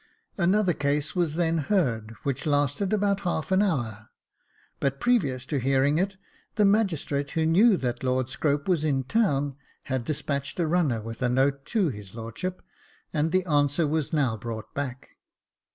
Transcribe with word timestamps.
Another 0.39 0.73
case 0.73 1.15
was 1.15 1.35
then 1.35 1.59
heard, 1.59 2.15
which 2.23 2.47
lasted 2.47 2.91
about 2.91 3.19
half 3.19 3.51
an 3.51 3.61
hour; 3.61 4.09
but 4.79 4.99
previous 4.99 5.45
to 5.45 5.59
hearing 5.59 5.99
it, 5.99 6.17
the 6.55 6.65
magistrate, 6.65 7.29
who 7.37 7.45
knew 7.45 7.77
that 7.77 8.03
Lord 8.03 8.27
Scrope 8.27 8.67
was 8.67 8.83
in 8.83 9.03
town, 9.03 9.57
had 9.83 10.03
despatched 10.03 10.59
a 10.59 10.65
runner 10.65 11.03
with 11.03 11.21
a 11.21 11.29
note 11.29 11.65
to 11.65 11.89
his 11.89 12.15
lordship, 12.15 12.63
and 13.13 13.31
the 13.31 13.45
answer 13.45 13.85
was 13.85 14.11
now 14.11 14.35
brought 14.35 14.73
back. 14.73 15.09